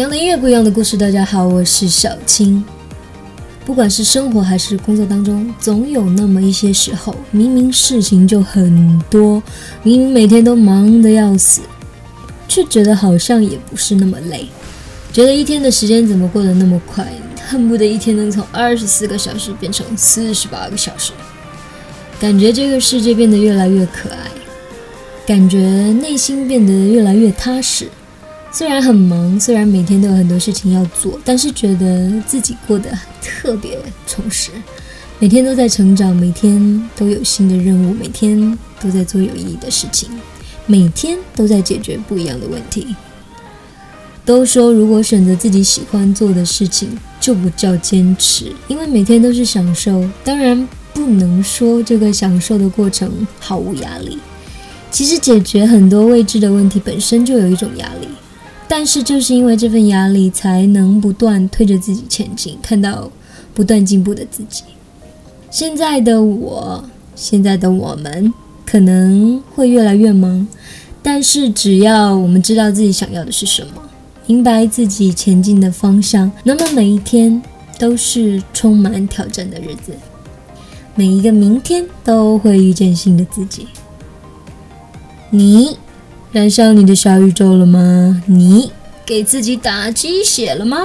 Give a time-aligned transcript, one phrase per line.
[0.00, 0.96] 一样的音乐，不一样的故事。
[0.96, 2.64] 大家好，我是小青。
[3.66, 9.42] 不管是生活还是工作当中，总有那么一些时候，明明事情就很多，
[9.82, 11.60] 明明每天都忙得要死，
[12.48, 14.46] 却觉得好像也不是那么累。
[15.12, 17.06] 觉得一天的时间怎么过得那么快，
[17.46, 21.12] 恨不得一天能从二十四个小时变成四十八个小时。
[22.18, 24.30] 感觉这个世界变得越来越可爱，
[25.26, 25.58] 感觉
[26.00, 27.86] 内心变得越来越踏实。
[28.52, 32.90] 虽然很忙，虽然每天都有很多事情要做，但是觉得自己过得
[33.22, 34.50] 特别充实。
[35.20, 40.08] 每天都在成长，每天都有新的任务，每天都在做有意义的事情，
[40.66, 42.94] 每天都在解决不一样的问题。
[44.24, 50.08] 都说如果选择自己喜欢做的事情，就不叫坚持，因为每天都是享受。
[50.24, 54.18] 当然不能说这个享受的过程毫无压力。
[54.90, 58.08] 其实解决很多未知的问题本身就有一种压力。
[58.72, 63.10] 但是就是因为这份压力，才能不断推着自己前进，看到
[63.52, 64.62] 不断进步的自己。
[65.50, 66.84] 现在的我，
[67.16, 68.32] 现在的我们
[68.64, 70.46] 可能会越来越忙，
[71.02, 73.82] 但是只要我们知道自己想要的是什么，
[74.28, 77.42] 明白自己前进的方向，那么每一天
[77.76, 79.92] 都是充满挑战的日子，
[80.94, 83.66] 每一个明天都会遇见新的自己。
[85.30, 85.76] 你。
[86.32, 88.22] 燃烧你的小宇宙了吗？
[88.26, 88.70] 你
[89.04, 90.78] 给自己打鸡血了吗？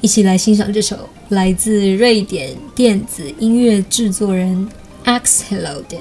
[0.00, 4.68] 一起来欣赏这首来自瑞典电子音乐制作人
[5.04, 5.98] Axhello 的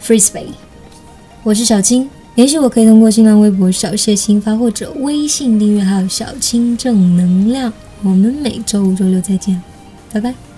[0.00, 0.54] Free Space。
[1.42, 7.72] 我是小青，联系我可以通过新浪微博小谢新发或者微信订阅号小青正能量。
[8.04, 9.60] 我们每周五、周六再见，
[10.12, 10.49] 拜拜。